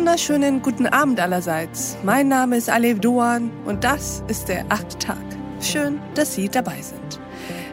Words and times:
wunderschönen 0.00 0.62
guten 0.62 0.86
Abend 0.86 1.20
allerseits. 1.20 1.98
Mein 2.02 2.28
Name 2.28 2.56
ist 2.56 2.70
Alev 2.70 3.00
Doan 3.00 3.50
und 3.66 3.84
das 3.84 4.24
ist 4.28 4.48
der 4.48 4.64
achte 4.70 4.96
Tag. 4.96 5.18
Schön, 5.60 6.00
dass 6.14 6.34
Sie 6.34 6.48
dabei 6.48 6.80
sind. 6.80 7.20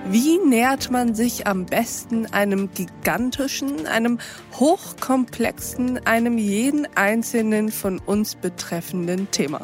Wie 0.10 0.38
nähert 0.40 0.92
man 0.92 1.16
sich 1.16 1.48
am 1.48 1.66
besten 1.66 2.26
einem 2.34 2.70
gigantischen, 2.74 3.88
einem 3.88 4.20
hochkomplexen, 4.60 6.06
einem 6.06 6.38
jeden 6.38 6.86
einzelnen 6.98 7.72
von 7.72 7.98
uns 8.00 8.36
betreffenden 8.36 9.32
Thema? 9.32 9.62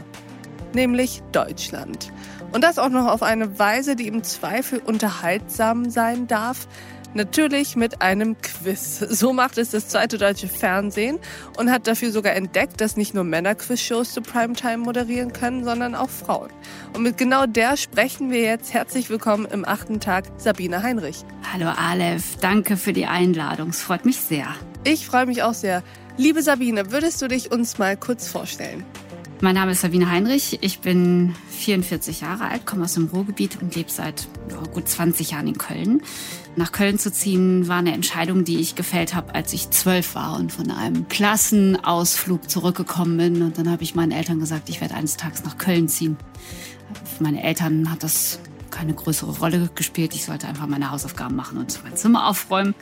Nämlich 0.74 1.22
Deutschland. 1.34 2.14
Und 2.54 2.64
das 2.64 2.80
auch 2.80 2.88
noch 2.88 3.08
auf 3.08 3.24
eine 3.24 3.60
Weise, 3.60 3.98
die 3.98 4.08
im 4.08 4.24
Zweifel 4.24 4.80
unterhaltsam 4.80 5.90
sein 5.90 6.28
darf, 6.28 6.70
Natürlich 7.16 7.76
mit 7.76 8.02
einem 8.02 8.36
Quiz. 8.42 8.98
So 9.00 9.34
macht 9.34 9.60
es 9.60 9.70
das 9.70 9.88
zweite 9.88 10.18
deutsche 10.18 10.48
Fernsehen 10.48 11.20
und 11.58 11.70
hat 11.70 11.86
dafür 11.86 12.12
sogar 12.12 12.34
entdeckt, 12.34 12.82
dass 12.82 12.98
nicht 12.98 13.14
nur 13.14 13.24
Männer 13.24 13.54
Quizshows 13.54 14.14
zu 14.14 14.22
Primetime 14.22 14.78
moderieren 14.78 15.32
können, 15.32 15.64
sondern 15.64 15.94
auch 15.94 16.10
Frauen. 16.10 16.50
Und 16.94 17.04
mit 17.04 17.20
genau 17.20 17.46
der 17.46 17.78
sprechen 17.78 18.32
wir 18.32 18.42
jetzt. 18.42 18.74
Herzlich 18.74 19.12
willkommen 19.12 19.46
im 19.46 19.64
achten 19.64 20.00
Tag, 20.00 20.26
Sabine 20.38 20.82
Heinrich. 20.82 21.24
Hallo 21.52 21.70
Aleph, 21.70 22.38
danke 22.42 22.78
für 22.78 22.94
die 22.94 23.06
Einladung. 23.06 23.70
Es 23.70 23.84
freut 23.84 24.06
mich 24.06 24.18
sehr. 24.18 24.48
Ich 24.84 25.06
freue 25.06 25.28
mich 25.28 25.44
auch 25.44 25.54
sehr. 25.54 25.84
Liebe 26.18 26.42
Sabine, 26.42 26.92
würdest 26.92 27.22
du 27.22 27.28
dich 27.28 27.52
uns 27.52 27.78
mal 27.78 27.96
kurz 27.96 28.28
vorstellen? 28.28 28.84
Mein 29.44 29.56
Name 29.56 29.74
ist 29.74 29.82
Sabine 29.82 30.10
Heinrich. 30.10 30.60
Ich 30.62 30.80
bin 30.80 31.36
44 31.50 32.22
Jahre 32.22 32.46
alt, 32.46 32.66
komme 32.66 32.86
aus 32.86 32.94
dem 32.94 33.08
Ruhrgebiet 33.08 33.62
und 33.62 33.76
lebe 33.76 33.92
seit 33.92 34.30
ja, 34.50 34.56
gut 34.72 34.88
20 34.88 35.32
Jahren 35.32 35.48
in 35.48 35.58
Köln. 35.58 36.02
Nach 36.56 36.72
Köln 36.72 36.98
zu 36.98 37.12
ziehen 37.12 37.68
war 37.68 37.80
eine 37.80 37.92
Entscheidung, 37.92 38.46
die 38.46 38.62
ich 38.62 38.76
gefällt 38.76 39.14
habe, 39.14 39.36
als 39.36 39.52
ich 39.52 39.70
zwölf 39.70 40.16
war 40.16 40.38
und 40.38 40.54
von 40.54 40.72
einem 40.72 41.10
Klassenausflug 41.10 42.50
zurückgekommen 42.50 43.18
bin. 43.18 43.42
Und 43.42 43.58
dann 43.58 43.70
habe 43.70 43.84
ich 43.84 43.96
meinen 43.96 44.14
Eltern 44.14 44.40
gesagt, 44.40 44.70
ich 44.70 44.80
werde 44.80 44.96
eines 44.96 45.18
Tages 45.18 45.44
nach 45.44 45.58
Köln 45.58 45.90
ziehen. 45.90 46.16
Für 47.18 47.24
meine 47.24 47.44
Eltern 47.44 47.92
hat 47.92 48.02
das 48.02 48.40
keine 48.72 48.94
größere 48.94 49.40
Rolle 49.40 49.70
gespielt. 49.76 50.16
Ich 50.16 50.24
sollte 50.24 50.48
einfach 50.48 50.68
meine 50.68 50.90
Hausaufgaben 50.90 51.36
machen 51.36 51.58
und 51.58 51.84
mein 51.84 51.98
Zimmer 51.98 52.30
aufräumen. 52.30 52.76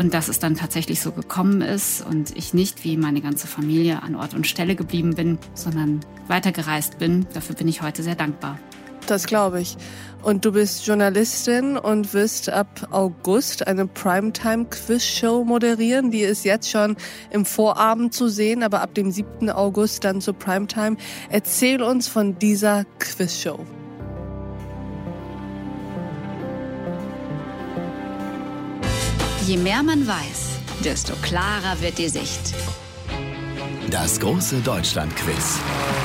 Und 0.00 0.14
dass 0.14 0.28
es 0.28 0.38
dann 0.38 0.54
tatsächlich 0.54 1.02
so 1.02 1.12
gekommen 1.12 1.60
ist 1.60 2.00
und 2.00 2.34
ich 2.34 2.54
nicht 2.54 2.84
wie 2.84 2.96
meine 2.96 3.20
ganze 3.20 3.46
Familie 3.46 4.02
an 4.02 4.14
Ort 4.14 4.32
und 4.32 4.46
Stelle 4.46 4.74
geblieben 4.74 5.14
bin, 5.14 5.38
sondern 5.52 6.00
weitergereist 6.26 6.98
bin, 6.98 7.26
dafür 7.34 7.54
bin 7.54 7.68
ich 7.68 7.82
heute 7.82 8.02
sehr 8.02 8.14
dankbar. 8.14 8.58
Das 9.06 9.26
glaube 9.26 9.60
ich. 9.60 9.76
Und 10.22 10.46
du 10.46 10.52
bist 10.52 10.86
Journalistin 10.86 11.76
und 11.76 12.14
wirst 12.14 12.48
ab 12.48 12.88
August 12.90 13.66
eine 13.66 13.86
Primetime-Quiz-Show 13.86 15.44
moderieren. 15.44 16.10
Die 16.10 16.22
ist 16.22 16.46
jetzt 16.46 16.70
schon 16.70 16.96
im 17.30 17.44
Vorabend 17.44 18.14
zu 18.14 18.28
sehen, 18.28 18.62
aber 18.62 18.80
ab 18.80 18.94
dem 18.94 19.10
7. 19.10 19.50
August 19.50 20.04
dann 20.04 20.22
zur 20.22 20.32
Primetime. 20.32 20.96
Erzähl 21.28 21.82
uns 21.82 22.08
von 22.08 22.38
dieser 22.38 22.86
Quiz-Show. 23.00 23.66
Je 29.50 29.56
mehr 29.56 29.82
man 29.82 30.06
weiß, 30.06 30.60
desto 30.84 31.12
klarer 31.22 31.80
wird 31.80 31.98
die 31.98 32.08
Sicht. 32.08 32.54
Das 33.90 34.20
große 34.20 34.60
Deutschland-Quiz. 34.60 35.58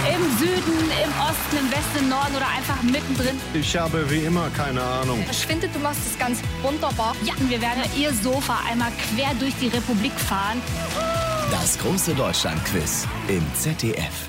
Im 0.09 0.37
Süden, 0.39 0.89
im 0.89 1.11
Osten, 1.21 1.57
im 1.59 1.69
Westen, 1.69 1.99
im 1.99 2.09
Norden 2.09 2.35
oder 2.35 2.47
einfach 2.47 2.81
mittendrin. 2.81 3.39
Ich 3.53 3.77
habe 3.77 4.09
wie 4.09 4.21
immer 4.21 4.49
keine 4.57 4.81
Ahnung. 4.81 5.23
Ich 5.29 5.45
finde, 5.45 5.67
du 5.67 5.77
machst 5.77 5.99
es 6.11 6.17
ganz 6.17 6.39
wunderbar. 6.63 7.15
Ja, 7.23 7.33
wir 7.37 7.61
werden 7.61 7.83
ihr 7.95 8.11
Sofa 8.15 8.61
einmal 8.67 8.91
quer 9.13 9.35
durch 9.39 9.53
die 9.61 9.67
Republik 9.67 10.13
fahren. 10.13 10.59
Das 11.51 11.77
große 11.77 12.15
Deutschland-Quiz 12.15 13.05
im 13.27 13.43
ZDF. 13.53 14.27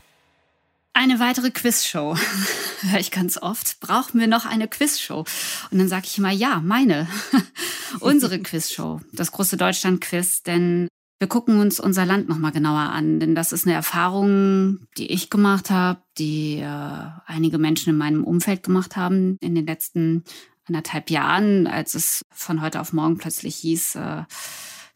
Eine 0.98 1.20
weitere 1.20 1.50
Quizshow. 1.50 2.16
Höre 2.80 2.98
ich 2.98 3.10
ganz 3.10 3.36
oft. 3.36 3.80
Brauchen 3.80 4.18
wir 4.18 4.28
noch 4.28 4.46
eine 4.46 4.66
Quizshow? 4.66 5.26
Und 5.70 5.78
dann 5.78 5.90
sage 5.90 6.06
ich 6.06 6.16
immer, 6.16 6.30
ja, 6.30 6.62
meine. 6.64 7.06
Unsere 8.00 8.38
Quizshow. 8.38 9.02
Das 9.12 9.30
große 9.30 9.58
Deutschland-Quiz. 9.58 10.42
Denn 10.44 10.88
wir 11.18 11.28
gucken 11.28 11.60
uns 11.60 11.80
unser 11.80 12.06
Land 12.06 12.30
nochmal 12.30 12.52
genauer 12.52 12.92
an. 12.92 13.20
Denn 13.20 13.34
das 13.34 13.52
ist 13.52 13.66
eine 13.66 13.74
Erfahrung, 13.74 14.86
die 14.96 15.12
ich 15.12 15.28
gemacht 15.28 15.68
habe, 15.68 16.00
die 16.16 16.60
äh, 16.60 17.10
einige 17.26 17.58
Menschen 17.58 17.90
in 17.90 17.98
meinem 17.98 18.24
Umfeld 18.24 18.62
gemacht 18.62 18.96
haben 18.96 19.36
in 19.42 19.54
den 19.54 19.66
letzten 19.66 20.24
anderthalb 20.64 21.10
Jahren, 21.10 21.66
als 21.66 21.94
es 21.94 22.22
von 22.30 22.62
heute 22.62 22.80
auf 22.80 22.94
morgen 22.94 23.18
plötzlich 23.18 23.56
hieß, 23.56 23.96
äh, 23.96 24.22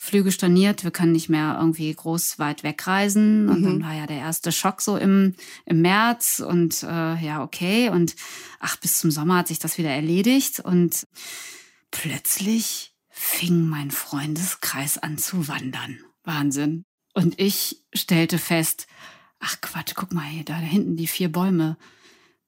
Flüge 0.03 0.33
storniert, 0.33 0.83
wir 0.83 0.93
können 0.93 1.13
nicht 1.13 1.29
mehr 1.29 1.59
irgendwie 1.61 1.95
groß 1.95 2.39
weit 2.39 2.63
wegreisen. 2.63 3.51
Und 3.51 3.61
mhm. 3.61 3.65
dann 3.65 3.83
war 3.83 3.95
ja 3.95 4.07
der 4.07 4.17
erste 4.17 4.51
Schock 4.51 4.81
so 4.81 4.97
im, 4.97 5.35
im 5.67 5.83
März 5.83 6.41
und 6.41 6.83
äh, 6.83 7.17
ja, 7.23 7.43
okay. 7.43 7.91
Und 7.91 8.17
ach, 8.61 8.79
bis 8.79 8.99
zum 8.99 9.11
Sommer 9.11 9.37
hat 9.37 9.49
sich 9.49 9.59
das 9.59 9.77
wieder 9.77 9.91
erledigt. 9.91 10.59
Und 10.59 11.07
plötzlich 11.91 12.95
fing 13.11 13.69
mein 13.69 13.91
Freundeskreis 13.91 14.97
an 14.97 15.19
zu 15.19 15.49
wandern. 15.49 15.99
Wahnsinn. 16.25 16.85
Und 17.13 17.39
ich 17.39 17.85
stellte 17.93 18.39
fest, 18.39 18.87
ach 19.39 19.61
Quatsch, 19.61 19.93
guck 19.95 20.13
mal 20.15 20.25
hier, 20.25 20.45
da 20.45 20.57
hinten 20.57 20.97
die 20.97 21.09
vier 21.09 21.31
Bäume. 21.31 21.77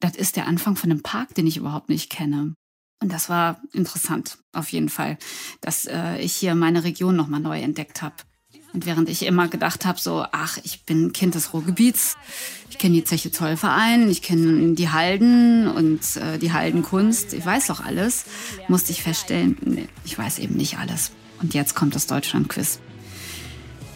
Das 0.01 0.17
ist 0.17 0.37
der 0.37 0.47
Anfang 0.47 0.75
von 0.75 0.91
einem 0.91 1.03
Park, 1.03 1.35
den 1.35 1.47
ich 1.47 1.59
überhaupt 1.59 1.91
nicht 1.91 2.09
kenne. 2.09 2.55
Und 3.03 3.13
das 3.13 3.29
war 3.29 3.61
interessant, 3.73 4.39
auf 4.53 4.71
jeden 4.71 4.89
Fall, 4.89 5.19
dass 5.61 5.87
äh, 5.87 6.19
ich 6.19 6.35
hier 6.35 6.55
meine 6.55 6.85
Region 6.85 7.17
nochmal 7.17 7.41
neu 7.41 7.61
entdeckt 7.61 8.01
habe. 8.01 8.15
Und 8.73 8.87
während 8.87 9.09
ich 9.09 9.27
immer 9.27 9.49
gedacht 9.49 9.85
habe, 9.85 9.99
so, 9.99 10.25
ach, 10.31 10.57
ich 10.63 10.85
bin 10.85 11.13
Kind 11.13 11.35
des 11.35 11.53
Ruhrgebiets, 11.53 12.17
ich 12.71 12.79
kenne 12.79 12.95
die 12.95 13.05
Zeche 13.05 13.33
Zollverein, 13.33 14.09
ich 14.09 14.23
kenne 14.23 14.75
die 14.75 14.89
Halden 14.89 15.67
und 15.67 16.17
äh, 16.17 16.39
die 16.39 16.53
Haldenkunst, 16.53 17.35
ich 17.35 17.45
weiß 17.45 17.67
doch 17.67 17.85
alles, 17.85 18.25
musste 18.69 18.93
ich 18.93 19.03
feststellen, 19.03 19.59
nee, 19.63 19.89
ich 20.05 20.17
weiß 20.17 20.39
eben 20.39 20.55
nicht 20.55 20.79
alles. 20.79 21.11
Und 21.41 21.55
jetzt 21.55 21.75
kommt 21.75 21.97
das 21.97 22.07
Deutschland-Quiz. 22.07 22.79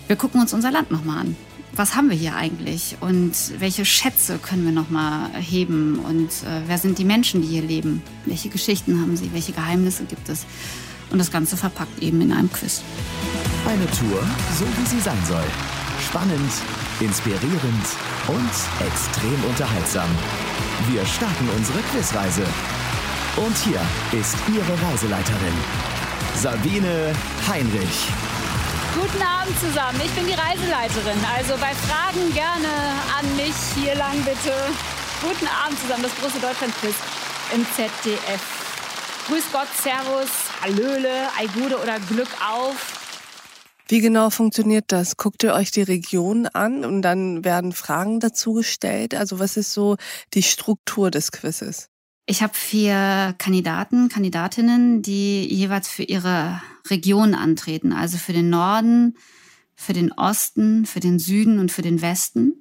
Wir 0.08 0.16
gucken 0.16 0.40
uns 0.40 0.52
unser 0.52 0.72
Land 0.72 0.90
nochmal 0.90 1.20
an 1.20 1.36
was 1.74 1.94
haben 1.94 2.08
wir 2.08 2.16
hier 2.16 2.34
eigentlich 2.34 2.96
und 3.00 3.34
welche 3.58 3.84
Schätze 3.84 4.38
können 4.38 4.64
wir 4.64 4.72
noch 4.72 4.90
mal 4.90 5.30
heben 5.34 5.98
und 5.98 6.28
äh, 6.28 6.62
wer 6.66 6.78
sind 6.78 6.98
die 6.98 7.04
Menschen, 7.04 7.42
die 7.42 7.48
hier 7.48 7.62
leben? 7.62 8.02
Welche 8.24 8.48
Geschichten 8.48 9.00
haben 9.00 9.16
sie? 9.16 9.32
Welche 9.32 9.52
Geheimnisse 9.52 10.04
gibt 10.04 10.28
es? 10.28 10.46
Und 11.10 11.18
das 11.18 11.30
Ganze 11.30 11.56
verpackt 11.56 12.02
eben 12.02 12.20
in 12.20 12.32
einem 12.32 12.50
Quiz. 12.50 12.82
Eine 13.66 13.86
Tour, 13.86 14.22
so 14.58 14.64
wie 14.64 14.86
sie 14.86 15.00
sein 15.00 15.18
soll. 15.26 15.44
Spannend, 16.08 16.52
inspirierend 17.00 17.86
und 18.28 18.86
extrem 18.86 19.44
unterhaltsam. 19.48 20.08
Wir 20.90 21.04
starten 21.06 21.48
unsere 21.56 21.78
Quizreise. 21.92 22.44
Und 23.36 23.56
hier 23.58 23.80
ist 24.18 24.36
Ihre 24.48 24.90
Reiseleiterin, 24.90 25.54
Sabine 26.34 27.12
Heinrich. 27.46 28.08
Guten 28.96 29.22
Abend 29.22 29.58
zusammen. 29.60 30.00
Ich 30.02 30.10
bin 30.12 30.26
die 30.26 30.32
Reiseleiterin. 30.32 31.18
Also 31.36 31.52
bei 31.60 31.74
Fragen 31.74 32.32
gerne 32.32 32.66
an 33.18 33.36
mich. 33.36 33.54
Hier 33.74 33.94
lang 33.94 34.16
bitte. 34.24 34.54
Guten 35.20 35.46
Abend 35.46 35.78
zusammen. 35.78 36.02
Das 36.02 36.16
große 36.16 36.40
Deutschlandquiz 36.40 36.94
im 37.54 37.66
ZDF. 37.76 38.40
Grüß 39.26 39.44
Gott, 39.52 39.68
Servus, 39.76 40.30
Hallöle, 40.62 41.28
Eigude 41.38 41.78
oder 41.78 42.00
Glück 42.00 42.30
auf. 42.40 42.98
Wie 43.86 44.00
genau 44.00 44.30
funktioniert 44.30 44.86
das? 44.88 45.18
Guckt 45.18 45.42
ihr 45.42 45.52
euch 45.52 45.70
die 45.70 45.82
Region 45.82 46.46
an 46.46 46.86
und 46.86 47.02
dann 47.02 47.44
werden 47.44 47.72
Fragen 47.72 48.18
dazu 48.18 48.54
gestellt? 48.54 49.14
Also 49.14 49.38
was 49.38 49.58
ist 49.58 49.74
so 49.74 49.96
die 50.32 50.42
Struktur 50.42 51.10
des 51.10 51.32
Quizzes? 51.32 51.90
Ich 52.24 52.42
habe 52.42 52.54
vier 52.54 53.34
Kandidaten, 53.36 54.08
Kandidatinnen, 54.08 55.02
die 55.02 55.46
jeweils 55.52 55.86
für 55.86 56.02
ihre 56.02 56.62
Region 56.90 57.34
antreten, 57.34 57.92
also 57.92 58.18
für 58.18 58.32
den 58.32 58.50
Norden, 58.50 59.16
für 59.74 59.92
den 59.92 60.12
Osten, 60.12 60.86
für 60.86 61.00
den 61.00 61.18
Süden 61.18 61.58
und 61.58 61.70
für 61.70 61.82
den 61.82 62.00
Westen. 62.00 62.54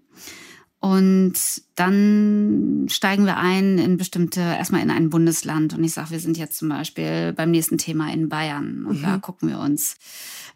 Und 0.79 1.33
dann 1.73 2.85
steigen 2.89 3.25
wir 3.25 3.37
ein 3.37 3.79
in 3.79 3.97
bestimmte, 3.97 4.41
erstmal 4.41 4.81
in 4.81 4.91
ein 4.91 5.09
Bundesland. 5.09 5.73
Und 5.73 5.83
ich 5.83 5.93
sage, 5.93 6.11
wir 6.11 6.19
sind 6.19 6.37
jetzt 6.37 6.59
zum 6.59 6.69
Beispiel 6.69 7.33
beim 7.33 7.49
nächsten 7.49 7.79
Thema 7.79 8.13
in 8.13 8.29
Bayern. 8.29 8.85
Und 8.85 8.99
mhm. 8.99 9.03
da 9.03 9.17
gucken 9.17 9.49
wir 9.49 9.57
uns 9.57 9.97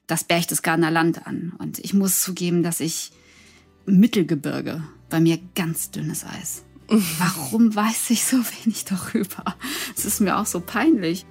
das 0.06 0.24
Berchtesgadener 0.24 0.92
Land 0.92 1.26
an. 1.26 1.54
Und 1.58 1.80
ich 1.80 1.96
muss 1.96 2.22
zugeben, 2.22 2.62
dass 2.62 2.80
ich 2.80 3.12
Mittelgebirge 3.88 4.84
bei 5.10 5.20
mir 5.20 5.40
ganz 5.56 5.90
dünnes 5.90 6.24
Eis. 6.24 6.64
Warum 6.90 7.76
weiß 7.76 8.10
ich 8.10 8.26
so 8.26 8.38
wenig 8.38 8.84
darüber? 8.86 9.56
Es 9.96 10.06
ist 10.06 10.22
mir 10.22 10.38
auch 10.38 10.48
so 10.48 10.60
peinlich. 10.60 11.26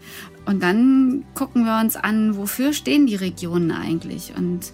Und 0.46 0.62
dann 0.62 1.24
gucken 1.34 1.64
wir 1.64 1.80
uns 1.80 1.96
an, 1.96 2.36
wofür 2.36 2.72
stehen 2.72 3.06
die 3.06 3.16
Regionen 3.16 3.72
eigentlich 3.72 4.34
und 4.36 4.72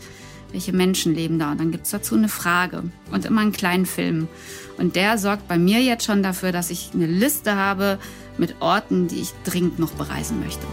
welche 0.52 0.75
Menschen 0.75 1.14
leben 1.14 1.38
da. 1.38 1.52
Und 1.52 1.60
dann 1.60 1.72
gibt 1.72 1.86
es 1.86 1.90
dazu 1.90 2.14
eine 2.14 2.28
Frage 2.28 2.84
und 3.10 3.25
immer 3.25 3.40
einen 3.40 3.52
kleinen 3.52 3.86
Film. 3.86 4.28
Und 4.76 4.94
der 4.94 5.16
sorgt 5.16 5.48
bei 5.48 5.58
mir 5.58 5.81
jetzt 5.81 6.04
schon 6.04 6.22
dafür, 6.22 6.52
dass 6.52 6.70
ich 6.70 6.90
eine 6.92 7.06
Liste 7.06 7.56
habe 7.56 7.98
mit 8.37 8.56
Orten, 8.60 9.08
die 9.08 9.20
ich 9.20 9.32
dringend 9.44 9.78
noch 9.78 9.92
bereisen 9.92 10.40
möchte. 10.40 10.66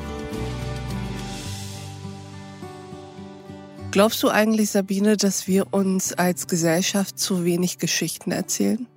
Glaubst 3.91 4.21
du 4.23 4.29
eigentlich, 4.29 4.71
Sabine, 4.71 5.15
dass 5.15 5.47
wir 5.47 5.73
uns 5.73 6.13
als 6.13 6.47
Gesellschaft 6.47 7.17
zu 7.17 7.45
wenig 7.45 7.77
Geschichten 7.77 8.31
erzählen? 8.31 8.87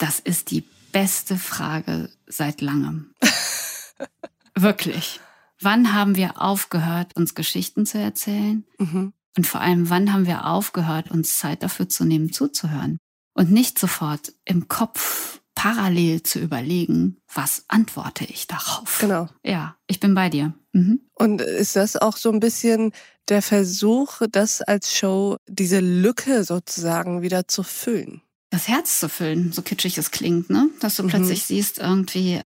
Das 0.00 0.18
ist 0.18 0.50
die 0.50 0.64
beste 0.92 1.36
Frage 1.36 2.08
seit 2.26 2.62
langem. 2.62 3.12
Wirklich. 4.54 5.20
Wann 5.60 5.92
haben 5.92 6.16
wir 6.16 6.40
aufgehört, 6.40 7.14
uns 7.16 7.34
Geschichten 7.34 7.84
zu 7.84 7.98
erzählen? 7.98 8.64
Mhm. 8.78 9.12
Und 9.36 9.46
vor 9.46 9.60
allem, 9.60 9.90
wann 9.90 10.12
haben 10.12 10.26
wir 10.26 10.46
aufgehört, 10.46 11.10
uns 11.10 11.38
Zeit 11.38 11.62
dafür 11.62 11.88
zu 11.90 12.04
nehmen, 12.04 12.32
zuzuhören? 12.32 12.96
Und 13.34 13.50
nicht 13.52 13.78
sofort 13.78 14.32
im 14.46 14.68
Kopf 14.68 15.40
parallel 15.54 16.22
zu 16.22 16.38
überlegen, 16.38 17.18
was 17.32 17.64
antworte 17.68 18.24
ich 18.24 18.46
darauf? 18.46 19.00
Genau. 19.00 19.28
Ja, 19.44 19.76
ich 19.86 20.00
bin 20.00 20.14
bei 20.14 20.30
dir. 20.30 20.54
Mhm. 20.72 21.02
Und 21.12 21.42
ist 21.42 21.76
das 21.76 21.96
auch 21.96 22.16
so 22.16 22.32
ein 22.32 22.40
bisschen 22.40 22.92
der 23.28 23.42
Versuch, 23.42 24.22
das 24.30 24.62
als 24.62 24.96
Show, 24.96 25.36
diese 25.46 25.80
Lücke 25.80 26.44
sozusagen 26.44 27.20
wieder 27.20 27.46
zu 27.48 27.62
füllen? 27.62 28.22
Das 28.50 28.68
Herz 28.68 28.98
zu 29.00 29.08
füllen, 29.08 29.52
so 29.52 29.62
kitschig 29.62 29.96
es 29.96 30.10
klingt, 30.10 30.50
ne? 30.50 30.68
Dass 30.80 30.96
du 30.96 31.04
mhm. 31.04 31.08
plötzlich 31.08 31.44
siehst, 31.44 31.78
irgendwie, 31.78 32.40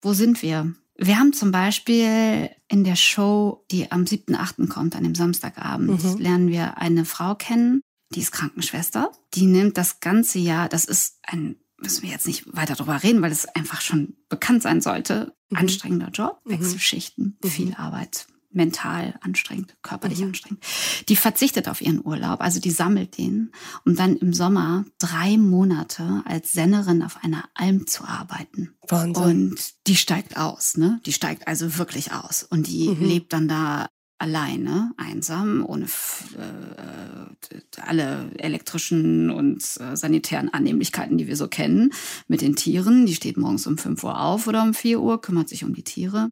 wo 0.00 0.12
sind 0.12 0.42
wir? 0.42 0.72
Wir 0.96 1.18
haben 1.18 1.32
zum 1.32 1.50
Beispiel 1.50 2.50
in 2.68 2.84
der 2.84 2.96
Show, 2.96 3.64
die 3.70 3.90
am 3.90 4.04
7.8. 4.04 4.68
kommt, 4.68 4.94
an 4.94 5.02
dem 5.02 5.14
Samstagabend, 5.14 6.04
mhm. 6.04 6.18
lernen 6.18 6.48
wir 6.48 6.78
eine 6.78 7.04
Frau 7.04 7.34
kennen, 7.34 7.80
die 8.14 8.20
ist 8.20 8.32
Krankenschwester. 8.32 9.10
Die 9.34 9.46
nimmt 9.46 9.76
das 9.76 10.00
ganze 10.00 10.38
Jahr, 10.38 10.68
das 10.68 10.84
ist 10.84 11.18
ein, 11.22 11.56
müssen 11.78 12.02
wir 12.02 12.10
jetzt 12.10 12.26
nicht 12.26 12.54
weiter 12.54 12.74
drüber 12.74 13.02
reden, 13.02 13.22
weil 13.22 13.32
es 13.32 13.46
einfach 13.46 13.80
schon 13.80 14.16
bekannt 14.28 14.62
sein 14.62 14.80
sollte, 14.80 15.34
mhm. 15.48 15.58
anstrengender 15.58 16.10
Job, 16.10 16.40
mhm. 16.44 16.52
Wechselschichten, 16.52 17.38
mhm. 17.42 17.48
viel 17.48 17.74
Arbeit, 17.74 18.26
mental 18.52 19.14
anstrengend, 19.20 19.76
körperlich 19.82 20.20
mhm. 20.20 20.28
anstrengend. 20.28 20.64
Die 21.08 21.16
verzichtet 21.16 21.68
auf 21.68 21.80
ihren 21.80 22.04
Urlaub, 22.04 22.40
also 22.40 22.60
die 22.60 22.70
sammelt 22.70 23.16
den, 23.16 23.52
um 23.84 23.94
dann 23.96 24.16
im 24.16 24.32
Sommer 24.32 24.84
drei 24.98 25.36
Monate 25.36 26.22
als 26.24 26.52
Sennerin 26.52 27.02
auf 27.02 27.22
einer 27.22 27.44
Alm 27.54 27.86
zu 27.86 28.04
arbeiten. 28.04 28.74
Wahnsinn. 28.88 29.22
Und 29.22 29.86
die 29.86 29.96
steigt 29.96 30.36
aus, 30.36 30.76
ne? 30.76 31.00
Die 31.06 31.12
steigt 31.12 31.46
also 31.46 31.78
wirklich 31.78 32.12
aus. 32.12 32.42
Und 32.42 32.66
die 32.66 32.88
mhm. 32.88 33.04
lebt 33.04 33.32
dann 33.32 33.48
da 33.48 33.86
alleine, 34.18 34.92
einsam, 34.98 35.64
ohne 35.64 35.86
äh, 35.86 37.80
alle 37.80 38.30
elektrischen 38.36 39.30
und 39.30 39.62
äh, 39.80 39.96
sanitären 39.96 40.50
Annehmlichkeiten, 40.52 41.16
die 41.16 41.26
wir 41.26 41.36
so 41.36 41.48
kennen, 41.48 41.92
mit 42.28 42.42
den 42.42 42.54
Tieren. 42.54 43.06
Die 43.06 43.14
steht 43.14 43.38
morgens 43.38 43.66
um 43.66 43.78
5 43.78 44.04
Uhr 44.04 44.20
auf 44.20 44.46
oder 44.46 44.62
um 44.62 44.74
4 44.74 45.00
Uhr, 45.00 45.20
kümmert 45.22 45.48
sich 45.48 45.64
um 45.64 45.74
die 45.74 45.84
Tiere 45.84 46.30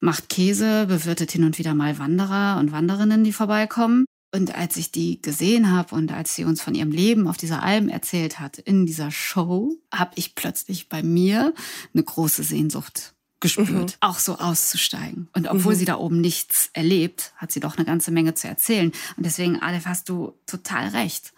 macht 0.00 0.28
Käse, 0.28 0.86
bewirtet 0.86 1.32
hin 1.32 1.44
und 1.44 1.58
wieder 1.58 1.74
mal 1.74 1.98
Wanderer 1.98 2.58
und 2.58 2.72
Wanderinnen, 2.72 3.24
die 3.24 3.32
vorbeikommen. 3.32 4.04
Und 4.34 4.54
als 4.54 4.76
ich 4.76 4.92
die 4.92 5.22
gesehen 5.22 5.72
habe 5.72 5.94
und 5.94 6.12
als 6.12 6.34
sie 6.34 6.44
uns 6.44 6.60
von 6.60 6.74
ihrem 6.74 6.90
Leben 6.90 7.28
auf 7.28 7.38
dieser 7.38 7.62
Alm 7.62 7.88
erzählt 7.88 8.38
hat, 8.38 8.58
in 8.58 8.84
dieser 8.84 9.10
Show, 9.10 9.76
habe 9.92 10.10
ich 10.16 10.34
plötzlich 10.34 10.88
bei 10.88 11.02
mir 11.02 11.54
eine 11.94 12.02
große 12.02 12.42
Sehnsucht 12.42 13.14
gespürt, 13.40 13.70
mhm. 13.70 13.96
auch 14.00 14.18
so 14.18 14.38
auszusteigen. 14.38 15.28
Und 15.32 15.48
obwohl 15.48 15.74
mhm. 15.74 15.78
sie 15.78 15.84
da 15.86 15.96
oben 15.96 16.20
nichts 16.20 16.70
erlebt, 16.74 17.32
hat 17.36 17.52
sie 17.52 17.60
doch 17.60 17.76
eine 17.76 17.86
ganze 17.86 18.10
Menge 18.10 18.34
zu 18.34 18.48
erzählen. 18.48 18.92
Und 19.16 19.24
deswegen, 19.24 19.60
Aleph, 19.62 19.86
hast 19.86 20.08
du 20.08 20.34
total 20.46 20.88
recht. 20.88 21.32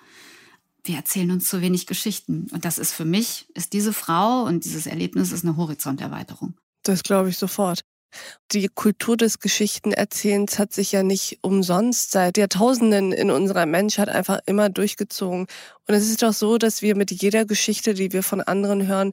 Wir 0.83 0.97
erzählen 0.97 1.31
uns 1.31 1.49
zu 1.49 1.61
wenig 1.61 1.87
Geschichten. 1.87 2.49
Und 2.53 2.65
das 2.65 2.79
ist 2.79 2.93
für 2.93 3.05
mich, 3.05 3.47
ist 3.55 3.73
diese 3.73 3.93
Frau 3.93 4.45
und 4.45 4.65
dieses 4.65 4.87
Erlebnis 4.87 5.31
ist 5.31 5.45
eine 5.45 5.57
Horizonterweiterung. 5.57 6.55
Das 6.83 7.03
glaube 7.03 7.29
ich 7.29 7.39
sofort. 7.39 7.81
Die 8.53 8.69
Kultur 8.69 9.17
des 9.17 9.39
Geschichtenerzählens 9.39 10.59
hat 10.59 10.73
sich 10.73 10.93
ja 10.93 11.03
nicht 11.03 11.39
umsonst 11.43 12.11
seit 12.11 12.37
Jahrtausenden 12.37 13.13
in 13.13 13.31
unserer 13.31 13.67
Menschheit 13.67 14.09
einfach 14.09 14.41
immer 14.47 14.69
durchgezogen. 14.69 15.47
Und 15.87 15.95
es 15.95 16.09
ist 16.09 16.23
doch 16.23 16.33
so, 16.33 16.59
dass 16.59 16.83
wir 16.83 16.97
mit 16.97 17.11
jeder 17.11 17.45
Geschichte, 17.45 17.95
die 17.95 18.13
wir 18.13 18.23
von 18.23 18.41
anderen 18.41 18.87
hören, 18.87 19.13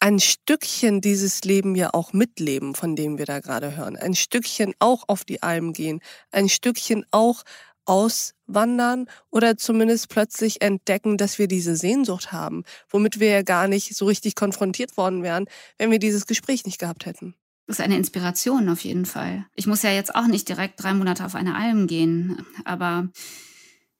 ein 0.00 0.20
Stückchen 0.20 1.00
dieses 1.00 1.42
Leben 1.42 1.74
ja 1.74 1.90
auch 1.92 2.12
mitleben, 2.12 2.74
von 2.74 2.94
dem 2.94 3.18
wir 3.18 3.26
da 3.26 3.40
gerade 3.40 3.76
hören. 3.76 3.96
Ein 3.96 4.14
Stückchen 4.14 4.74
auch 4.78 5.04
auf 5.08 5.24
die 5.24 5.42
Alm 5.42 5.72
gehen. 5.72 6.00
Ein 6.30 6.48
Stückchen 6.48 7.04
auch 7.10 7.42
auswandern 7.88 9.08
oder 9.30 9.56
zumindest 9.56 10.08
plötzlich 10.10 10.60
entdecken, 10.60 11.16
dass 11.16 11.38
wir 11.38 11.48
diese 11.48 11.74
Sehnsucht 11.74 12.32
haben, 12.32 12.64
womit 12.90 13.18
wir 13.18 13.30
ja 13.30 13.42
gar 13.42 13.66
nicht 13.66 13.96
so 13.96 14.04
richtig 14.04 14.34
konfrontiert 14.34 14.96
worden 14.96 15.22
wären, 15.22 15.46
wenn 15.78 15.90
wir 15.90 15.98
dieses 15.98 16.26
Gespräch 16.26 16.64
nicht 16.64 16.78
gehabt 16.78 17.06
hätten. 17.06 17.34
Das 17.68 17.78
ist 17.78 17.84
eine 17.84 17.98
Inspiration 17.98 18.70
auf 18.70 18.80
jeden 18.80 19.04
Fall. 19.04 19.44
Ich 19.54 19.66
muss 19.66 19.82
ja 19.82 19.90
jetzt 19.90 20.14
auch 20.14 20.26
nicht 20.26 20.48
direkt 20.48 20.82
drei 20.82 20.94
Monate 20.94 21.26
auf 21.26 21.34
eine 21.34 21.54
Alm 21.54 21.86
gehen, 21.86 22.46
aber 22.64 23.10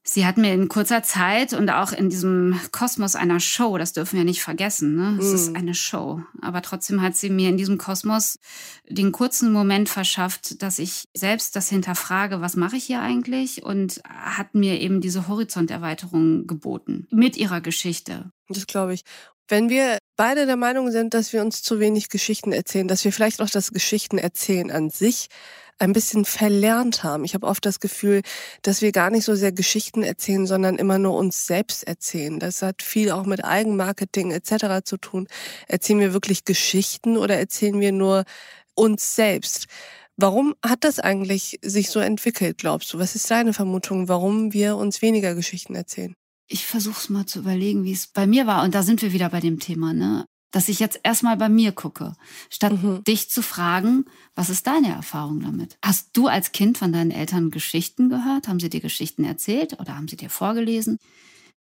sie 0.03 0.25
hat 0.25 0.38
mir 0.38 0.55
in 0.55 0.69
kurzer 0.69 1.03
Zeit 1.03 1.53
und 1.53 1.69
auch 1.69 1.93
in 1.93 2.09
diesem 2.09 2.59
Kosmos 2.73 3.15
einer 3.15 3.41
Show, 3.41 3.76
das 3.76 3.93
dürfen 3.93 4.17
wir 4.17 4.25
nicht 4.25 4.43
vergessen, 4.43 4.97
ne? 4.97 5.19
es 5.20 5.32
mm. 5.32 5.35
ist 5.35 5.55
eine 5.55 5.75
Show, 5.75 6.23
aber 6.41 6.62
trotzdem 6.62 7.03
hat 7.03 7.15
sie 7.15 7.29
mir 7.29 7.50
in 7.50 7.59
diesem 7.59 7.76
Kosmos 7.76 8.38
den 8.88 9.12
kurzen 9.12 9.53
Moment 9.53 9.91
verschafft, 9.91 10.62
dass 10.62 10.79
ich 10.79 11.05
selbst 11.12 11.55
das 11.55 11.69
hinterfrage, 11.69 12.41
was 12.41 12.56
mache 12.56 12.76
ich 12.76 12.85
hier 12.85 13.03
eigentlich 13.03 13.65
und 13.65 14.00
hat 14.09 14.55
mir 14.55 14.81
eben 14.81 15.03
diese 15.03 15.29
Horizonterweiterung 15.29 16.47
geboten 16.47 17.06
mit 17.11 17.37
ihrer 17.37 17.61
Geschichte. 17.61 18.32
Das 18.49 18.67
glaube 18.67 18.94
ich. 18.94 19.05
Wenn 19.50 19.70
wir 19.70 19.96
beide 20.16 20.44
der 20.44 20.56
Meinung 20.56 20.90
sind, 20.90 21.14
dass 21.14 21.32
wir 21.32 21.40
uns 21.40 21.62
zu 21.62 21.80
wenig 21.80 22.10
Geschichten 22.10 22.52
erzählen, 22.52 22.86
dass 22.86 23.04
wir 23.04 23.12
vielleicht 23.14 23.40
auch 23.40 23.48
das 23.48 23.72
Geschichtenerzählen 23.72 24.70
an 24.70 24.90
sich 24.90 25.28
ein 25.78 25.94
bisschen 25.94 26.26
verlernt 26.26 27.02
haben. 27.02 27.24
Ich 27.24 27.32
habe 27.34 27.46
oft 27.46 27.64
das 27.64 27.80
Gefühl, 27.80 28.20
dass 28.60 28.82
wir 28.82 28.92
gar 28.92 29.08
nicht 29.10 29.24
so 29.24 29.34
sehr 29.34 29.52
Geschichten 29.52 30.02
erzählen, 30.02 30.46
sondern 30.46 30.76
immer 30.76 30.98
nur 30.98 31.14
uns 31.14 31.46
selbst 31.46 31.86
erzählen. 31.86 32.38
Das 32.38 32.60
hat 32.60 32.82
viel 32.82 33.10
auch 33.10 33.24
mit 33.24 33.42
Eigenmarketing 33.42 34.32
etc. 34.32 34.84
zu 34.84 34.98
tun. 34.98 35.28
Erzählen 35.66 36.00
wir 36.00 36.12
wirklich 36.12 36.44
Geschichten 36.44 37.16
oder 37.16 37.38
erzählen 37.38 37.80
wir 37.80 37.92
nur 37.92 38.24
uns 38.74 39.14
selbst? 39.14 39.66
Warum 40.16 40.56
hat 40.66 40.84
das 40.84 40.98
eigentlich 40.98 41.58
sich 41.62 41.90
so 41.90 42.00
entwickelt, 42.00 42.58
glaubst 42.58 42.92
du? 42.92 42.98
Was 42.98 43.14
ist 43.14 43.30
deine 43.30 43.54
Vermutung, 43.54 44.08
warum 44.08 44.52
wir 44.52 44.76
uns 44.76 45.00
weniger 45.00 45.34
Geschichten 45.34 45.74
erzählen? 45.74 46.14
Ich 46.48 46.66
versuche 46.66 46.98
es 46.98 47.10
mal 47.10 47.26
zu 47.26 47.40
überlegen, 47.40 47.84
wie 47.84 47.92
es 47.92 48.06
bei 48.06 48.26
mir 48.26 48.46
war. 48.46 48.64
Und 48.64 48.74
da 48.74 48.82
sind 48.82 49.02
wir 49.02 49.12
wieder 49.12 49.28
bei 49.28 49.40
dem 49.40 49.60
Thema, 49.60 49.92
ne? 49.92 50.24
Dass 50.50 50.70
ich 50.70 50.78
jetzt 50.78 50.98
erstmal 51.02 51.36
bei 51.36 51.50
mir 51.50 51.72
gucke, 51.72 52.14
statt 52.48 52.82
mhm. 52.82 53.05
dich 53.05 53.28
zu 53.28 53.43
fragen, 53.43 54.06
was 54.34 54.48
ist 54.48 54.67
deine 54.67 54.88
Erfahrung 54.88 55.40
damit? 55.40 55.76
Hast 55.84 56.17
du 56.17 56.26
als 56.26 56.52
Kind 56.52 56.78
von 56.78 56.90
deinen 56.90 57.10
Eltern 57.10 57.50
Geschichten 57.50 58.08
gehört? 58.08 58.48
Haben 58.48 58.58
sie 58.58 58.70
dir 58.70 58.81
Geschichten 58.81 59.24
erzählt 59.24 59.78
oder 59.78 59.94
haben 59.94 60.08
sie 60.08 60.17
dir 60.17 60.31
vorgelesen? 60.31 60.98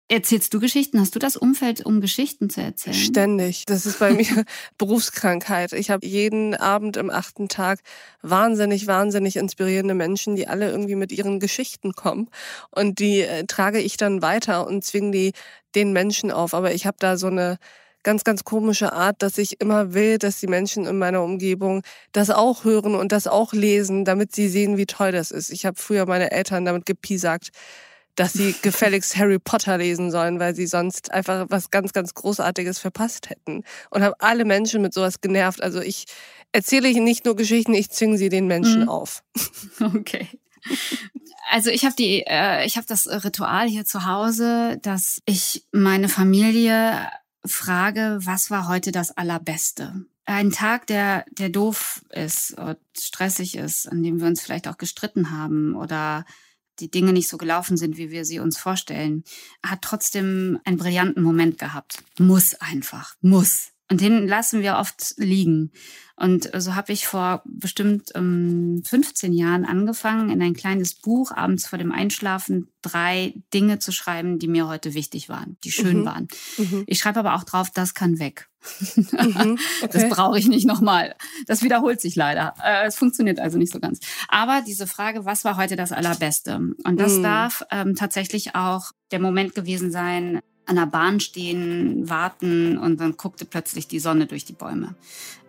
Erzählst 0.09 0.53
du 0.53 0.61
Geschichten? 0.61 1.01
Hast 1.01 1.15
du 1.15 1.19
das 1.19 1.35
Umfeld, 1.35 1.85
um 1.87 2.03
Geschichten 2.03 2.51
zu 2.51 2.61
erzählen? 2.61 2.95
Ständig. 2.95 3.65
Das 3.65 3.87
ist 3.87 3.99
bei 3.99 4.13
mir 4.13 4.45
Berufskrankheit. 4.79 5.73
Ich 5.73 5.91
habe 5.91 6.07
jeden 6.07 6.55
Abend 6.55 6.99
im 6.99 7.09
achten 7.09 7.49
Tag 7.49 7.81
wahnsinnig, 8.21 8.87
wahnsinnig 8.87 9.37
inspirierende 9.37 9.95
Menschen, 9.95 10.37
die 10.37 10.47
alle 10.47 10.71
irgendwie 10.71 10.95
mit 10.95 11.11
ihren 11.11 11.41
Geschichten 11.41 11.95
kommen. 11.95 12.29
Und 12.71 12.99
die 12.99 13.21
äh, 13.21 13.45
trage 13.47 13.81
ich 13.81 13.97
dann 13.97 14.21
weiter 14.21 14.67
und 14.67 14.85
zwinge 14.85 15.11
die 15.11 15.33
den 15.75 15.95
Menschen 15.95 16.31
auf. 16.31 16.53
Aber 16.53 16.75
ich 16.75 16.85
habe 16.87 16.99
da 17.01 17.17
so 17.17 17.29
eine 17.29 17.57
ganz, 18.03 18.25
ganz 18.25 18.45
komische 18.45 18.93
Art, 18.93 19.23
dass 19.23 19.39
ich 19.39 19.63
immer 19.63 19.95
will, 19.95 20.19
dass 20.19 20.39
die 20.39 20.49
Menschen 20.49 20.85
in 20.85 20.99
meiner 20.99 21.23
Umgebung 21.23 21.83
das 22.13 22.29
auch 22.29 22.65
hören 22.65 22.95
und 22.95 23.11
das 23.11 23.27
auch 23.27 23.55
lesen, 23.55 24.05
damit 24.05 24.35
sie 24.35 24.49
sehen, 24.49 24.77
wie 24.77 24.85
toll 24.85 25.13
das 25.13 25.31
ist. 25.31 25.51
Ich 25.51 25.65
habe 25.65 25.79
früher 25.81 26.05
meine 26.05 26.31
Eltern 26.31 26.67
damit 26.67 26.85
gepiesackt 26.85 27.53
dass 28.17 28.33
sie 28.33 28.55
gefälligst 28.63 29.17
Harry 29.17 29.39
Potter 29.39 29.79
lesen 29.79 30.11
sollen, 30.11 30.39
weil 30.39 30.55
sie 30.55 30.67
sonst 30.67 31.13
einfach 31.13 31.47
was 31.49 31.71
ganz, 31.71 31.93
ganz 31.93 32.15
Großartiges 32.15 32.79
verpasst 32.79 33.31
hätten. 33.31 33.65
Und 33.91 34.03
habe 34.03 34.15
alle 34.21 34.45
Menschen 34.45 34.83
mit 34.83 34.95
sowas 34.95 35.21
genervt. 35.21 35.63
Also 35.63 35.81
ich 35.81 36.07
erzähle 36.53 36.89
ihnen 36.89 37.05
nicht 37.05 37.25
nur 37.25 37.37
Geschichten, 37.37 37.75
ich 37.75 37.91
zwinge 37.91 38.17
sie 38.17 38.29
den 38.29 38.47
Menschen 38.47 38.83
mhm. 38.83 38.89
auf. 38.89 39.23
Okay. 39.81 40.29
Also 41.51 41.71
ich 41.71 41.85
habe 41.85 41.95
die, 41.95 42.25
äh, 42.27 42.65
ich 42.65 42.77
habe 42.77 42.87
das 42.87 43.07
Ritual 43.07 43.69
hier 43.69 43.85
zu 43.85 44.07
Hause, 44.07 44.79
dass 44.83 45.21
ich 45.27 45.67
meine 45.73 46.09
Familie 46.09 47.11
frage, 47.45 48.19
was 48.23 48.51
war 48.51 48.69
heute 48.69 48.93
das 48.93 49.17
Allerbeste? 49.17 50.07
Ein 50.25 50.53
Tag, 50.53 50.87
der, 50.87 51.27
der 51.31 51.51
doof 51.51 52.03
ist 52.11 52.59
und 52.59 52.79
stressig 52.99 53.57
ist, 53.57 53.87
an 53.87 54.03
dem 54.03 54.21
wir 54.21 54.27
uns 54.27 54.41
vielleicht 54.41 54.69
auch 54.69 54.79
gestritten 54.79 55.31
haben 55.31 55.77
oder 55.77 56.25
die 56.81 56.91
Dinge 56.91 57.13
nicht 57.13 57.29
so 57.29 57.39
gelaufen 57.39 57.77
sind, 57.77 57.97
wie 57.97 58.11
wir 58.11 58.25
sie 58.25 58.39
uns 58.39 58.59
vorstellen, 58.59 59.25
hat 59.65 59.83
trotzdem 59.83 60.59
einen 60.65 60.77
brillanten 60.77 61.23
Moment 61.23 61.59
gehabt. 61.59 62.03
Muss 62.19 62.55
einfach, 62.55 63.15
muss. 63.21 63.71
Und 63.91 64.01
den 64.01 64.27
lassen 64.27 64.63
wir 64.63 64.77
oft 64.77 65.15
liegen. 65.19 65.71
Und 66.17 66.49
so 66.57 66.75
habe 66.75 66.93
ich 66.93 67.07
vor 67.07 67.43
bestimmt 67.45 68.13
ähm, 68.15 68.83
15 68.87 69.33
Jahren 69.33 69.65
angefangen, 69.65 70.31
in 70.31 70.41
ein 70.43 70.55
kleines 70.55 70.95
Buch 70.95 71.33
abends 71.33 71.67
vor 71.67 71.79
dem 71.79 71.91
Einschlafen 71.91 72.69
drei 72.83 73.35
Dinge 73.53 73.81
zu 73.81 73.91
schreiben, 73.91 74.39
die 74.39 74.47
mir 74.47 74.69
heute 74.69 74.95
wichtig 74.95 75.29
waren, 75.29 75.57
die 75.65 75.73
schön 75.73 76.01
mhm. 76.01 76.05
waren. 76.05 76.29
Mhm. 76.57 76.85
Ich 76.87 77.01
schreibe 77.01 77.19
aber 77.19 77.35
auch 77.35 77.45
drauf, 77.45 77.71
das 77.71 77.95
kann 77.95 78.21
weg. 78.21 78.49
Mhm. 78.97 79.59
Okay. 79.83 79.91
Das 79.93 80.09
brauche 80.09 80.39
ich 80.39 80.49
nicht 80.49 80.67
nochmal. 80.67 81.15
Das 81.47 81.63
wiederholt 81.63 82.01
sich 82.01 82.17
leider. 82.17 82.55
Äh, 82.65 82.87
es 82.87 82.97
funktioniert 82.97 83.39
also 83.39 83.59
nicht 83.59 83.73
so 83.73 83.81
ganz. 83.81 84.01
Aber 84.29 84.63
diese 84.67 84.87
Frage, 84.87 85.25
was 85.25 85.45
war 85.45 85.57
heute 85.57 85.77
das 85.77 85.93
Allerbeste? 85.93 86.57
Und 86.57 86.99
das 86.99 87.15
mhm. 87.15 87.23
darf 87.23 87.63
ähm, 87.71 87.95
tatsächlich 87.95 88.55
auch 88.55 88.93
der 89.11 89.21
Moment 89.21 89.55
gewesen 89.55 89.91
sein, 89.91 90.41
an 90.67 90.77
der 90.77 90.87
Bahn 90.87 91.21
stehen, 91.21 92.09
warten 92.09 92.79
und 92.79 93.01
dann 93.01 93.17
guckte 93.17 93.45
plötzlich 93.45 93.87
die 93.87 93.99
Sonne 93.99 94.27
durch 94.27 94.45
die 94.45 94.53
Bäume. 94.53 94.95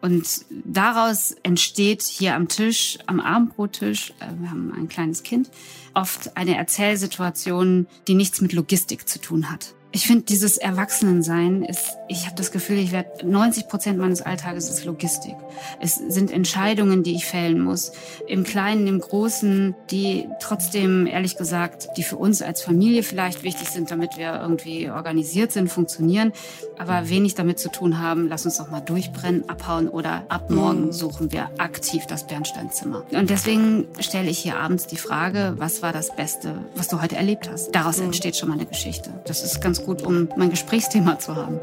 Und 0.02 0.46
daraus 0.50 1.36
entsteht 1.44 2.04
hier 2.04 2.36
am 2.36 2.48
Tisch, 2.48 3.00
am 3.06 3.20
Abendbrottisch, 3.20 4.12
äh, 4.20 4.34
wir 4.40 4.50
haben 4.50 4.74
ein 4.74 4.90
kleines 4.90 5.24
Kind, 5.24 5.50
oft 5.94 6.36
eine 6.36 6.58
Erzählsituation, 6.58 7.88
die 8.08 8.14
nichts 8.14 8.42
mit 8.42 8.54
Logistik 8.54 9.08
zu 9.08 9.20
tun 9.20 9.50
hat. 9.50 9.75
Ich 9.96 10.08
finde, 10.08 10.26
dieses 10.26 10.58
Erwachsenensein 10.58 11.64
ist, 11.64 11.94
ich 12.10 12.26
habe 12.26 12.36
das 12.36 12.52
Gefühl, 12.52 12.80
ich 12.80 12.92
werde 12.92 13.26
90 13.26 13.70
Prozent 13.70 13.98
meines 13.98 14.22
Alltages 14.22 14.70
ist 14.70 14.84
Logistik. 14.84 15.36
Es 15.80 15.96
sind 15.96 16.32
Entscheidungen, 16.32 17.02
die 17.02 17.16
ich 17.16 17.26
fällen 17.26 17.62
muss, 17.62 17.94
im 18.28 18.44
Kleinen, 18.44 18.88
im 18.88 19.00
Großen, 19.00 19.74
die 19.92 20.28
trotzdem, 20.42 21.08
ehrlich 21.08 21.38
gesagt, 21.38 21.88
die 21.96 22.04
für 22.04 22.18
uns 22.18 22.42
als 22.42 22.62
Familie 22.62 23.04
vielleicht 23.04 23.44
wichtig 23.44 23.70
sind, 23.70 23.90
damit 23.90 24.18
wir 24.18 24.38
irgendwie 24.42 24.90
organisiert 24.90 25.54
sind, 25.54 25.70
funktionieren, 25.72 26.34
aber 26.78 27.08
wenig 27.08 27.36
damit 27.36 27.58
zu 27.58 27.72
tun 27.72 28.02
haben. 28.02 28.28
Lass 28.28 28.44
uns 28.44 28.58
doch 28.58 28.70
mal 28.70 28.82
durchbrennen, 28.82 29.48
abhauen 29.48 29.88
oder 29.88 30.26
ab 30.28 30.50
morgen 30.50 30.88
mhm. 30.88 30.92
suchen 30.92 31.32
wir 31.32 31.52
aktiv 31.58 32.04
das 32.06 32.28
Bernsteinzimmer. 32.28 33.06
Und 33.12 33.30
deswegen 33.30 33.88
stelle 34.02 34.30
ich 34.30 34.40
hier 34.40 34.58
abends 34.60 34.88
die 34.88 34.98
Frage, 34.98 35.54
was 35.56 35.82
war 35.82 35.94
das 35.94 36.14
Beste, 36.14 36.66
was 36.76 36.90
du 36.90 37.02
heute 37.02 37.16
erlebt 37.16 37.50
hast? 37.50 37.74
Daraus 37.74 38.00
mhm. 38.00 38.08
entsteht 38.08 38.36
schon 38.36 38.50
mal 38.50 38.56
eine 38.56 38.66
Geschichte. 38.66 39.10
Das 39.26 39.42
ist 39.42 39.62
ganz 39.62 39.85
gut, 39.86 40.02
um 40.02 40.28
mein 40.36 40.50
Gesprächsthema 40.50 41.20
zu 41.20 41.36
haben. 41.36 41.60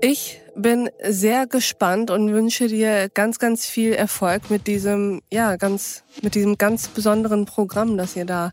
Ich 0.00 0.40
bin 0.54 0.90
sehr 1.02 1.46
gespannt 1.46 2.10
und 2.10 2.32
wünsche 2.32 2.68
dir 2.68 3.08
ganz, 3.08 3.38
ganz 3.38 3.66
viel 3.66 3.92
Erfolg 3.92 4.50
mit 4.50 4.66
diesem, 4.66 5.22
ja, 5.30 5.56
ganz, 5.56 6.04
mit 6.22 6.34
diesem 6.34 6.56
ganz 6.56 6.88
besonderen 6.88 7.46
Programm, 7.46 7.96
das 7.96 8.16
ihr 8.16 8.24
da 8.24 8.52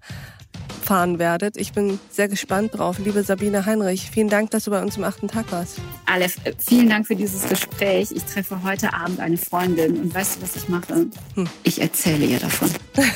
fahren 0.85 1.17
werdet. 1.19 1.57
Ich 1.57 1.73
bin 1.73 1.99
sehr 2.11 2.27
gespannt 2.27 2.77
drauf. 2.77 2.99
Liebe 2.99 3.23
Sabine 3.23 3.65
Heinrich, 3.65 4.09
vielen 4.11 4.29
Dank, 4.29 4.51
dass 4.51 4.65
du 4.65 4.71
bei 4.71 4.81
uns 4.81 4.97
im 4.97 5.03
achten 5.03 5.27
Tag 5.27 5.51
warst. 5.51 5.79
Aleph, 6.05 6.37
vielen 6.67 6.89
Dank 6.89 7.07
für 7.07 7.15
dieses 7.15 7.47
Gespräch. 7.49 8.11
Ich 8.11 8.23
treffe 8.23 8.61
heute 8.63 8.93
Abend 8.93 9.19
eine 9.19 9.37
Freundin 9.37 9.99
und 9.99 10.13
weißt 10.13 10.37
du, 10.37 10.41
was 10.43 10.55
ich 10.55 10.69
mache? 10.69 11.07
Hm. 11.33 11.47
Ich 11.63 11.81
erzähle 11.81 12.25
ihr 12.25 12.39
davon. 12.39 12.69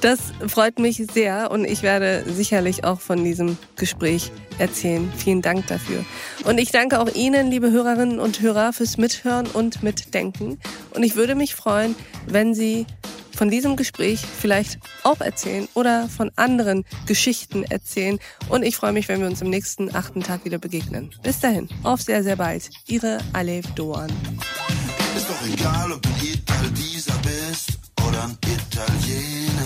Das 0.00 0.18
freut 0.48 0.78
mich 0.78 0.96
sehr 1.12 1.50
und 1.50 1.66
ich 1.66 1.82
werde 1.82 2.24
sicherlich 2.26 2.84
auch 2.84 3.00
von 3.00 3.22
diesem 3.22 3.58
Gespräch 3.76 4.32
erzählen. 4.58 5.12
Vielen 5.14 5.42
Dank 5.42 5.66
dafür. 5.66 6.04
Und 6.44 6.58
ich 6.58 6.70
danke 6.70 7.00
auch 7.00 7.14
Ihnen, 7.14 7.50
liebe 7.50 7.70
Hörerinnen 7.70 8.18
und 8.18 8.40
Hörer, 8.40 8.72
fürs 8.72 8.96
Mithören 8.96 9.46
und 9.46 9.82
Mitdenken. 9.82 10.58
Und 10.94 11.02
ich 11.02 11.16
würde 11.16 11.34
mich 11.34 11.54
freuen, 11.54 11.94
wenn 12.26 12.54
Sie 12.54 12.86
von 13.36 13.50
diesem 13.50 13.76
Gespräch 13.76 14.20
vielleicht 14.20 14.78
auch 15.02 15.20
erzählen 15.20 15.68
oder 15.74 16.08
von 16.08 16.30
anderen 16.36 16.84
Geschichten 17.06 17.64
erzählen. 17.64 18.18
Und 18.48 18.62
ich 18.62 18.76
freue 18.76 18.92
mich, 18.92 19.08
wenn 19.08 19.20
wir 19.20 19.26
uns 19.26 19.42
im 19.42 19.50
nächsten 19.50 19.94
achten 19.94 20.22
Tag 20.22 20.46
wieder 20.46 20.58
begegnen. 20.58 21.10
Bis 21.22 21.40
dahin, 21.40 21.68
auf 21.82 22.00
sehr, 22.00 22.22
sehr 22.22 22.36
bald. 22.36 22.70
Ihre 22.86 23.18
Alev 23.34 23.66
Doan. 23.74 24.10
Ist 25.16 25.28
doch 25.28 25.46
egal, 25.52 25.92
ob 25.92 26.02
du 26.02 26.10
dieser 26.74 27.18
bist 27.22 27.78
oder 28.06 28.24
ein 28.24 28.38
Italiener. 28.44 29.59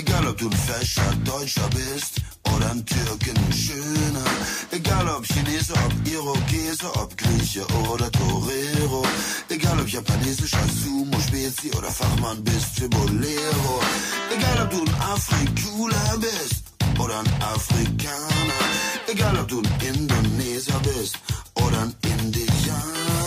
Egal 0.00 0.26
ob 0.28 0.38
du 0.38 0.46
ein 0.46 0.56
fescher 0.56 1.12
Deutscher 1.26 1.68
bist 1.74 2.22
oder 2.54 2.70
ein 2.70 2.86
Türken 2.86 3.36
schöner. 3.52 4.30
Egal 4.70 5.06
ob 5.08 5.26
Chinese, 5.26 5.74
ob 5.74 5.92
Irokese, 6.08 6.88
ob 6.96 7.14
Grieche 7.18 7.66
oder 7.86 8.10
Torero. 8.10 9.04
Egal 9.50 9.78
ob 9.78 9.86
japanesischer 9.86 10.66
Sumo-Spezi 10.82 11.70
oder 11.76 11.90
Fachmann 11.90 12.42
bist 12.42 12.78
für 12.78 12.88
Bolero. 12.88 13.74
Egal 14.34 14.64
ob 14.64 14.70
du 14.70 14.80
ein 14.80 14.94
Afrikuler 15.02 16.16
bist 16.18 16.64
oder 16.98 17.18
ein 17.18 17.42
Afrikaner. 17.42 18.62
Egal 19.06 19.38
ob 19.38 19.48
du 19.48 19.60
ein 19.60 19.86
Indonesier 19.86 20.80
bist 20.82 21.18
oder 21.56 21.78
ein 21.82 21.94
Indianer. 22.10 23.20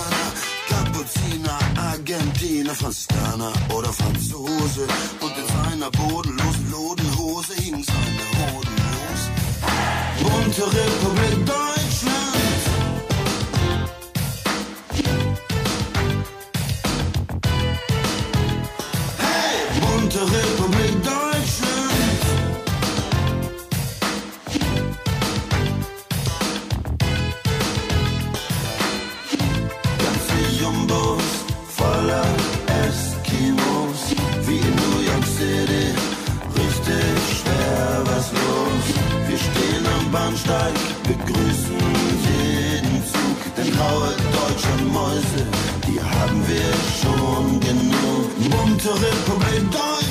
Kapuziner, 0.69 1.59
Argentiner, 1.77 2.73
Franziskaner 2.73 3.53
oder 3.75 3.93
Franzose. 3.93 4.87
Und 5.19 5.37
in 5.37 5.47
seiner 5.47 5.91
bodenlosen 5.91 6.42
Bunte 10.21 10.63
Republik 10.63 11.45
Deutschland. 11.45 11.82
Begrüßen 41.03 41.77
jeden 42.29 43.03
Zug. 43.05 43.55
Denn 43.57 43.71
graue 43.75 44.15
deutsche 44.37 44.75
Mäuse, 44.91 45.45
die 45.87 45.99
haben 45.99 46.41
wir 46.47 46.73
schon 47.01 47.59
genug. 47.59 48.33
Bunte 48.49 48.89
Republik 48.89 49.71
Deutschland. 49.71 50.02